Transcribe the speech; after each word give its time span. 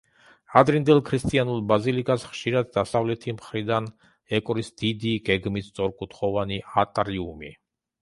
ადრინდელ 0.61 1.01
ქრისტიანულ 1.09 1.61
ბაზილიკას 1.71 2.25
ხშირად 2.31 2.73
დასავლეთი 2.79 3.37
მხრიდან 3.37 3.93
ეკვრის 4.41 4.75
დიდი, 4.83 5.15
გეგმით 5.31 5.71
სწორკუთხოვანი 5.71 6.63
ატრიუმი. 6.87 7.59